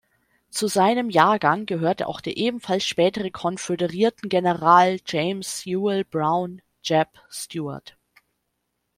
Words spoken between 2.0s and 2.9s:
auch der ebenfalls